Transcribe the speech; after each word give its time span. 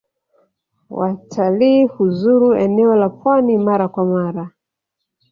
Watali 0.99 1.85
huzuru 1.87 2.53
enea 2.53 2.95
la 2.95 3.09
pwani 3.09 3.57
mara 3.57 3.87
kwa 3.87 4.05
mara. 4.05 4.49